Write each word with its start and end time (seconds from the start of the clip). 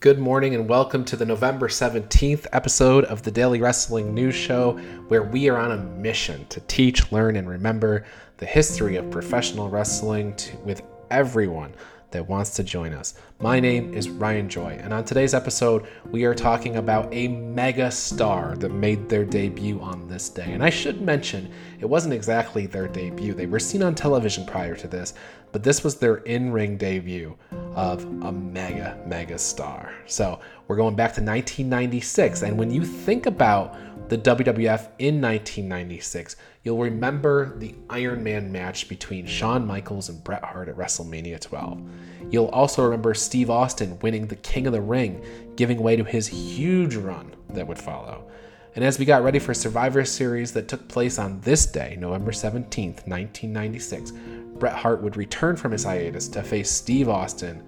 Good 0.00 0.18
morning 0.18 0.54
and 0.54 0.66
welcome 0.66 1.04
to 1.04 1.16
the 1.16 1.26
November 1.26 1.68
17th 1.68 2.46
episode 2.54 3.04
of 3.04 3.22
the 3.22 3.30
Daily 3.30 3.60
Wrestling 3.60 4.14
News 4.14 4.34
Show, 4.34 4.78
where 5.08 5.22
we 5.22 5.50
are 5.50 5.58
on 5.58 5.72
a 5.72 5.76
mission 5.76 6.46
to 6.46 6.60
teach, 6.60 7.12
learn, 7.12 7.36
and 7.36 7.46
remember 7.46 8.06
the 8.38 8.46
history 8.46 8.96
of 8.96 9.10
professional 9.10 9.68
wrestling 9.68 10.34
to, 10.36 10.56
with 10.60 10.80
everyone 11.10 11.74
that 12.12 12.26
wants 12.26 12.50
to 12.54 12.64
join 12.64 12.94
us. 12.94 13.12
My 13.40 13.60
name 13.60 13.92
is 13.92 14.08
Ryan 14.08 14.48
Joy, 14.48 14.78
and 14.82 14.94
on 14.94 15.04
today's 15.04 15.34
episode, 15.34 15.86
we 16.10 16.24
are 16.24 16.34
talking 16.34 16.76
about 16.76 17.12
a 17.12 17.28
mega 17.28 17.90
star 17.90 18.56
that 18.56 18.70
made 18.70 19.06
their 19.10 19.26
debut 19.26 19.80
on 19.80 20.08
this 20.08 20.30
day. 20.30 20.50
And 20.50 20.62
I 20.62 20.70
should 20.70 21.02
mention, 21.02 21.52
it 21.78 21.86
wasn't 21.86 22.14
exactly 22.14 22.66
their 22.66 22.88
debut. 22.88 23.34
They 23.34 23.46
were 23.46 23.60
seen 23.60 23.82
on 23.82 23.94
television 23.94 24.46
prior 24.46 24.74
to 24.76 24.88
this, 24.88 25.12
but 25.52 25.62
this 25.62 25.82
was 25.82 25.96
their 25.96 26.16
in 26.16 26.52
ring 26.52 26.76
debut 26.76 27.36
of 27.74 28.04
a 28.04 28.32
mega, 28.32 28.98
mega 29.06 29.38
star. 29.38 29.92
So 30.06 30.40
we're 30.68 30.76
going 30.76 30.96
back 30.96 31.14
to 31.14 31.20
1996, 31.20 32.42
and 32.42 32.58
when 32.58 32.70
you 32.70 32.84
think 32.84 33.26
about 33.26 33.76
the 34.08 34.18
WWF 34.18 34.88
in 34.98 35.20
1996, 35.20 36.36
you'll 36.64 36.78
remember 36.78 37.56
the 37.58 37.74
Iron 37.88 38.22
Man 38.24 38.50
match 38.50 38.88
between 38.88 39.26
Shawn 39.26 39.66
Michaels 39.66 40.08
and 40.08 40.22
Bret 40.24 40.44
Hart 40.44 40.68
at 40.68 40.76
WrestleMania 40.76 41.40
12. 41.40 41.80
You'll 42.30 42.46
also 42.46 42.82
remember 42.82 43.14
Steve 43.14 43.50
Austin 43.50 43.98
winning 44.00 44.26
the 44.26 44.36
King 44.36 44.66
of 44.66 44.72
the 44.72 44.80
Ring, 44.80 45.24
giving 45.56 45.80
way 45.80 45.96
to 45.96 46.04
his 46.04 46.26
huge 46.26 46.96
run 46.96 47.34
that 47.50 47.66
would 47.66 47.78
follow. 47.78 48.30
And 48.76 48.84
as 48.84 48.98
we 48.98 49.04
got 49.04 49.24
ready 49.24 49.40
for 49.40 49.52
Survivor 49.52 50.04
Series 50.04 50.52
that 50.52 50.68
took 50.68 50.86
place 50.86 51.18
on 51.18 51.40
this 51.40 51.66
day, 51.66 51.96
November 51.98 52.30
17th, 52.30 53.06
1996, 53.08 54.12
Bret 54.58 54.74
Hart 54.74 55.02
would 55.02 55.16
return 55.16 55.56
from 55.56 55.72
his 55.72 55.82
hiatus 55.82 56.28
to 56.28 56.42
face 56.42 56.70
Steve 56.70 57.08
Austin 57.08 57.64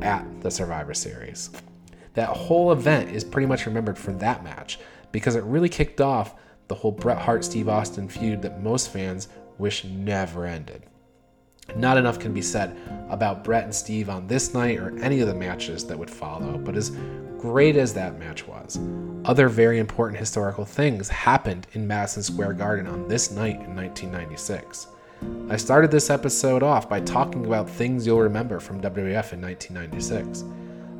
at 0.00 0.24
the 0.42 0.50
Survivor 0.50 0.94
Series. 0.94 1.50
That 2.14 2.28
whole 2.28 2.70
event 2.70 3.10
is 3.10 3.24
pretty 3.24 3.46
much 3.46 3.66
remembered 3.66 3.98
for 3.98 4.12
that 4.12 4.44
match 4.44 4.78
because 5.10 5.34
it 5.34 5.42
really 5.42 5.68
kicked 5.68 6.00
off 6.00 6.36
the 6.68 6.74
whole 6.74 6.92
Bret 6.92 7.18
Hart 7.18 7.44
Steve 7.44 7.68
Austin 7.68 8.08
feud 8.08 8.40
that 8.42 8.62
most 8.62 8.90
fans 8.90 9.28
wish 9.58 9.84
never 9.84 10.46
ended. 10.46 10.84
Not 11.74 11.96
enough 11.96 12.20
can 12.20 12.32
be 12.32 12.42
said 12.42 12.76
about 13.08 13.42
Bret 13.42 13.64
and 13.64 13.74
Steve 13.74 14.08
on 14.08 14.28
this 14.28 14.54
night 14.54 14.78
or 14.78 14.96
any 14.98 15.20
of 15.20 15.26
the 15.26 15.34
matches 15.34 15.84
that 15.86 15.98
would 15.98 16.10
follow, 16.10 16.58
but 16.58 16.76
as 16.76 16.92
great 17.44 17.76
as 17.76 17.92
that 17.92 18.18
match 18.18 18.48
was, 18.48 18.80
other 19.26 19.50
very 19.50 19.78
important 19.78 20.18
historical 20.18 20.64
things 20.64 21.10
happened 21.10 21.66
in 21.74 21.86
Madison 21.86 22.22
Square 22.22 22.54
Garden 22.54 22.86
on 22.86 23.06
this 23.06 23.30
night 23.30 23.60
in 23.60 23.76
1996. 23.76 24.86
I 25.50 25.58
started 25.58 25.90
this 25.90 26.08
episode 26.08 26.62
off 26.62 26.88
by 26.88 27.00
talking 27.00 27.44
about 27.44 27.68
things 27.68 28.06
you'll 28.06 28.22
remember 28.22 28.60
from 28.60 28.80
WWF 28.80 29.34
in 29.34 29.42
1996. 29.42 30.42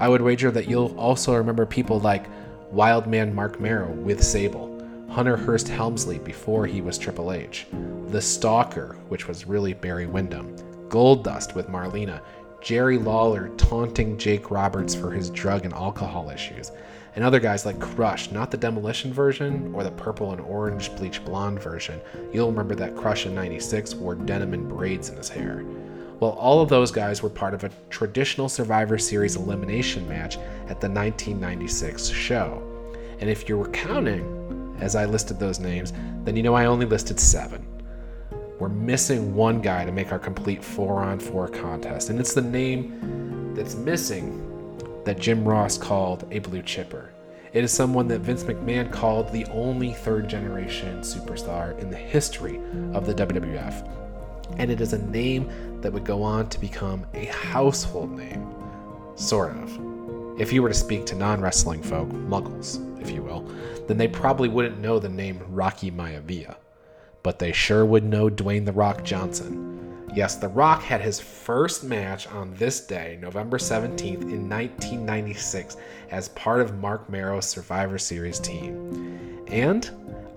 I 0.00 0.08
would 0.08 0.20
wager 0.20 0.50
that 0.50 0.68
you'll 0.68 0.98
also 0.98 1.32
remember 1.36 1.64
people 1.64 2.00
like 2.00 2.26
Wildman 2.72 3.32
Mark 3.32 3.60
Mero 3.60 3.92
with 3.92 4.20
Sable, 4.20 4.84
Hunter 5.10 5.36
Hearst 5.36 5.68
Helmsley 5.68 6.18
before 6.18 6.66
he 6.66 6.80
was 6.80 6.98
Triple 6.98 7.30
H, 7.30 7.68
The 8.08 8.20
Stalker, 8.20 8.96
which 9.08 9.28
was 9.28 9.46
really 9.46 9.74
Barry 9.74 10.06
Windham, 10.06 10.56
Goldust 10.88 11.54
with 11.54 11.68
Marlena, 11.68 12.20
Jerry 12.62 12.96
Lawler 12.96 13.48
taunting 13.56 14.16
Jake 14.16 14.52
Roberts 14.52 14.94
for 14.94 15.10
his 15.10 15.30
drug 15.30 15.64
and 15.64 15.74
alcohol 15.74 16.30
issues, 16.30 16.70
and 17.16 17.24
other 17.24 17.40
guys 17.40 17.66
like 17.66 17.80
Crush, 17.80 18.30
not 18.30 18.52
the 18.52 18.56
demolition 18.56 19.12
version 19.12 19.74
or 19.74 19.82
the 19.82 19.90
purple 19.90 20.30
and 20.30 20.40
orange 20.40 20.94
bleach 20.94 21.24
blonde 21.24 21.60
version. 21.60 22.00
You'll 22.32 22.52
remember 22.52 22.76
that 22.76 22.94
Crush 22.94 23.26
in 23.26 23.34
96 23.34 23.96
wore 23.96 24.14
denim 24.14 24.54
and 24.54 24.68
braids 24.68 25.08
in 25.08 25.16
his 25.16 25.28
hair. 25.28 25.64
Well, 26.20 26.32
all 26.32 26.60
of 26.60 26.68
those 26.68 26.92
guys 26.92 27.20
were 27.20 27.28
part 27.28 27.52
of 27.52 27.64
a 27.64 27.70
traditional 27.90 28.48
Survivor 28.48 28.96
Series 28.96 29.34
elimination 29.34 30.08
match 30.08 30.36
at 30.68 30.80
the 30.80 30.88
1996 30.88 32.10
show. 32.10 32.62
And 33.18 33.28
if 33.28 33.48
you 33.48 33.58
were 33.58 33.70
counting, 33.70 34.76
as 34.80 34.94
I 34.94 35.04
listed 35.04 35.40
those 35.40 35.58
names, 35.58 35.92
then 36.24 36.36
you 36.36 36.44
know 36.44 36.54
I 36.54 36.66
only 36.66 36.86
listed 36.86 37.18
seven. 37.18 37.66
We're 38.62 38.68
missing 38.68 39.34
one 39.34 39.60
guy 39.60 39.84
to 39.84 39.90
make 39.90 40.12
our 40.12 40.20
complete 40.20 40.62
four 40.62 41.00
on 41.00 41.18
four 41.18 41.48
contest, 41.48 42.10
and 42.10 42.20
it's 42.20 42.32
the 42.32 42.42
name 42.42 43.54
that's 43.56 43.74
missing 43.74 44.78
that 45.02 45.18
Jim 45.18 45.44
Ross 45.44 45.76
called 45.76 46.28
a 46.30 46.38
blue 46.38 46.62
chipper. 46.62 47.10
It 47.52 47.64
is 47.64 47.72
someone 47.72 48.06
that 48.06 48.20
Vince 48.20 48.44
McMahon 48.44 48.92
called 48.92 49.32
the 49.32 49.46
only 49.46 49.92
third 49.92 50.28
generation 50.28 51.00
superstar 51.00 51.76
in 51.80 51.90
the 51.90 51.96
history 51.96 52.60
of 52.94 53.04
the 53.04 53.14
WWF 53.14 53.88
and 54.58 54.70
it 54.70 54.80
is 54.80 54.92
a 54.92 55.06
name 55.06 55.80
that 55.80 55.92
would 55.92 56.04
go 56.04 56.22
on 56.22 56.48
to 56.50 56.60
become 56.60 57.04
a 57.14 57.24
household 57.24 58.12
name. 58.12 58.46
Sort 59.16 59.56
of. 59.56 60.40
If 60.40 60.52
you 60.52 60.62
were 60.62 60.68
to 60.68 60.74
speak 60.74 61.04
to 61.06 61.16
non 61.16 61.40
wrestling 61.40 61.82
folk, 61.82 62.08
muggles, 62.10 62.78
if 63.02 63.10
you 63.10 63.24
will, 63.24 63.40
then 63.88 63.98
they 63.98 64.06
probably 64.06 64.48
wouldn't 64.48 64.78
know 64.78 65.00
the 65.00 65.08
name 65.08 65.42
Rocky 65.48 65.90
Maivia. 65.90 66.54
But 67.22 67.38
they 67.38 67.52
sure 67.52 67.84
would 67.84 68.04
know 68.04 68.28
Dwayne 68.28 68.64
The 68.64 68.72
Rock 68.72 69.04
Johnson. 69.04 70.08
Yes, 70.14 70.36
The 70.36 70.48
Rock 70.48 70.82
had 70.82 71.00
his 71.00 71.20
first 71.20 71.84
match 71.84 72.26
on 72.26 72.54
this 72.54 72.80
day, 72.80 73.18
November 73.20 73.58
17th, 73.58 74.22
in 74.22 74.48
1996, 74.48 75.76
as 76.10 76.28
part 76.30 76.60
of 76.60 76.78
Mark 76.78 77.08
Mero's 77.08 77.46
Survivor 77.46 77.98
Series 77.98 78.38
team. 78.38 79.42
And 79.48 79.90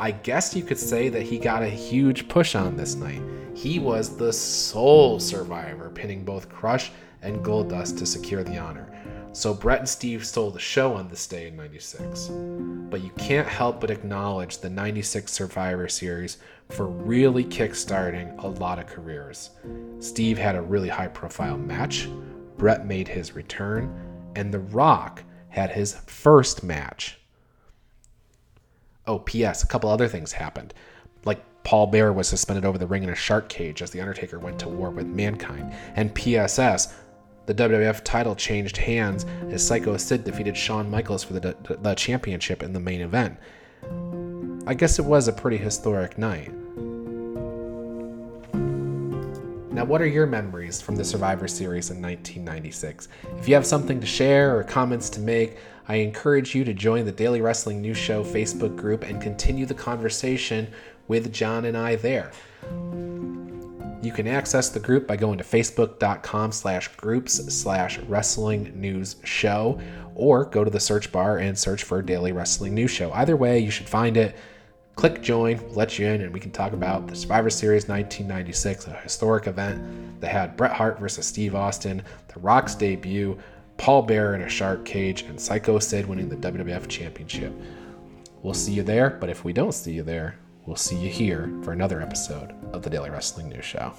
I 0.00 0.12
guess 0.12 0.56
you 0.56 0.62
could 0.62 0.78
say 0.78 1.08
that 1.08 1.22
he 1.22 1.38
got 1.38 1.62
a 1.62 1.68
huge 1.68 2.28
push 2.28 2.54
on 2.54 2.76
this 2.76 2.94
night 2.94 3.22
he 3.58 3.80
was 3.80 4.16
the 4.16 4.32
sole 4.32 5.18
survivor, 5.18 5.90
pinning 5.90 6.24
both 6.24 6.48
Crush 6.48 6.92
and 7.22 7.44
Goldust 7.44 7.98
to 7.98 8.06
secure 8.06 8.44
the 8.44 8.56
honor. 8.56 8.86
So 9.32 9.54
Bret 9.54 9.80
and 9.80 9.88
Steve 9.88 10.26
stole 10.26 10.50
the 10.50 10.58
show 10.58 10.94
on 10.94 11.08
this 11.08 11.26
day 11.26 11.48
in 11.48 11.56
96. 11.56 12.28
But 12.90 13.02
you 13.02 13.10
can't 13.18 13.46
help 13.46 13.80
but 13.80 13.90
acknowledge 13.90 14.58
the 14.58 14.70
96 14.70 15.30
Survivor 15.30 15.88
Series 15.88 16.38
for 16.70 16.86
really 16.86 17.44
kickstarting 17.44 18.42
a 18.42 18.46
lot 18.46 18.78
of 18.78 18.86
careers. 18.86 19.50
Steve 20.00 20.38
had 20.38 20.56
a 20.56 20.62
really 20.62 20.88
high 20.88 21.08
profile 21.08 21.56
match, 21.56 22.08
Bret 22.56 22.86
made 22.86 23.08
his 23.08 23.34
return, 23.34 23.94
and 24.34 24.52
The 24.52 24.58
Rock 24.58 25.22
had 25.48 25.70
his 25.70 25.94
first 26.06 26.62
match. 26.62 27.18
Oh, 29.06 29.20
P.S., 29.20 29.62
a 29.62 29.66
couple 29.66 29.88
other 29.88 30.08
things 30.08 30.32
happened. 30.32 30.74
Like 31.24 31.42
Paul 31.62 31.86
Bearer 31.86 32.12
was 32.12 32.28
suspended 32.28 32.64
over 32.64 32.78
the 32.78 32.86
ring 32.86 33.04
in 33.04 33.10
a 33.10 33.14
shark 33.14 33.48
cage 33.48 33.82
as 33.82 33.90
The 33.90 34.00
Undertaker 34.00 34.38
went 34.38 34.58
to 34.60 34.68
war 34.68 34.90
with 34.90 35.06
Mankind. 35.06 35.72
And 35.96 36.14
PSS, 36.14 36.94
the 37.48 37.54
WWF 37.54 38.04
title 38.04 38.36
changed 38.36 38.76
hands 38.76 39.24
as 39.48 39.66
Psycho 39.66 39.96
Sid 39.96 40.22
defeated 40.22 40.54
Shawn 40.54 40.90
Michaels 40.90 41.24
for 41.24 41.32
the, 41.32 41.56
the 41.80 41.94
championship 41.94 42.62
in 42.62 42.74
the 42.74 42.80
main 42.80 43.00
event. 43.00 43.38
I 44.66 44.74
guess 44.74 44.98
it 44.98 45.06
was 45.06 45.28
a 45.28 45.32
pretty 45.32 45.56
historic 45.56 46.18
night. 46.18 46.52
Now, 49.72 49.84
what 49.86 50.02
are 50.02 50.06
your 50.06 50.26
memories 50.26 50.82
from 50.82 50.96
the 50.96 51.04
Survivor 51.04 51.48
Series 51.48 51.88
in 51.88 52.02
1996? 52.02 53.08
If 53.38 53.48
you 53.48 53.54
have 53.54 53.64
something 53.64 53.98
to 53.98 54.06
share 54.06 54.54
or 54.58 54.62
comments 54.62 55.08
to 55.10 55.20
make, 55.20 55.56
I 55.88 55.96
encourage 55.96 56.54
you 56.54 56.64
to 56.64 56.74
join 56.74 57.06
the 57.06 57.12
Daily 57.12 57.40
Wrestling 57.40 57.80
News 57.80 57.96
Show 57.96 58.24
Facebook 58.24 58.76
group 58.76 59.04
and 59.04 59.22
continue 59.22 59.64
the 59.64 59.72
conversation 59.72 60.68
with 61.06 61.32
John 61.32 61.64
and 61.64 61.78
I 61.78 61.96
there. 61.96 62.30
You 64.00 64.12
can 64.12 64.28
access 64.28 64.68
the 64.68 64.78
group 64.78 65.08
by 65.08 65.16
going 65.16 65.38
to 65.38 65.44
facebook.com 65.44 66.52
slash 66.52 66.88
groups 66.96 67.34
slash 67.52 67.98
wrestling 68.00 68.80
news 68.80 69.16
show 69.24 69.80
or 70.14 70.44
go 70.44 70.62
to 70.62 70.70
the 70.70 70.78
search 70.78 71.10
bar 71.10 71.38
and 71.38 71.58
search 71.58 71.82
for 71.82 72.00
Daily 72.00 72.30
Wrestling 72.30 72.74
News 72.74 72.92
Show. 72.92 73.10
Either 73.12 73.36
way, 73.36 73.58
you 73.58 73.72
should 73.72 73.88
find 73.88 74.16
it. 74.16 74.36
Click 74.94 75.20
join, 75.20 75.60
we'll 75.64 75.74
let 75.74 75.98
you 75.98 76.06
in, 76.06 76.20
and 76.20 76.32
we 76.32 76.38
can 76.38 76.52
talk 76.52 76.72
about 76.72 77.08
the 77.08 77.16
Survivor 77.16 77.50
Series 77.50 77.88
1996, 77.88 78.86
a 78.86 78.92
historic 79.00 79.48
event 79.48 80.20
that 80.20 80.30
had 80.30 80.56
Bret 80.56 80.72
Hart 80.72 81.00
versus 81.00 81.26
Steve 81.26 81.56
Austin, 81.56 82.02
The 82.32 82.40
Rock's 82.40 82.76
debut, 82.76 83.38
Paul 83.78 84.02
Bearer 84.02 84.34
in 84.34 84.42
a 84.42 84.48
shark 84.48 84.84
cage, 84.84 85.22
and 85.22 85.40
Psycho 85.40 85.78
Sid 85.78 86.06
winning 86.06 86.28
the 86.28 86.36
WWF 86.36 86.88
Championship. 86.88 87.52
We'll 88.42 88.54
see 88.54 88.72
you 88.72 88.84
there, 88.84 89.10
but 89.10 89.30
if 89.30 89.44
we 89.44 89.52
don't 89.52 89.72
see 89.72 89.92
you 89.92 90.02
there, 90.02 90.36
we'll 90.68 90.76
see 90.76 90.96
you 90.96 91.08
here 91.08 91.50
for 91.62 91.72
another 91.72 92.02
episode 92.02 92.54
of 92.74 92.82
the 92.82 92.90
Daily 92.90 93.08
Wrestling 93.08 93.48
News 93.48 93.64
Show. 93.64 93.90